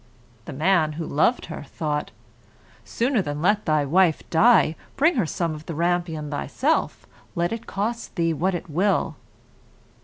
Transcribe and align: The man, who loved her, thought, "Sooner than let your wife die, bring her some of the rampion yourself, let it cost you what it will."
The 0.45 0.51
man, 0.53 0.93
who 0.93 1.05
loved 1.05 1.45
her, 1.45 1.61
thought, 1.61 2.09
"Sooner 2.83 3.21
than 3.21 3.39
let 3.39 3.61
your 3.67 3.87
wife 3.87 4.27
die, 4.31 4.75
bring 4.97 5.13
her 5.13 5.27
some 5.27 5.53
of 5.53 5.67
the 5.67 5.75
rampion 5.75 6.31
yourself, 6.31 7.05
let 7.35 7.53
it 7.53 7.67
cost 7.67 8.17
you 8.17 8.35
what 8.35 8.55
it 8.55 8.67
will." 8.67 9.15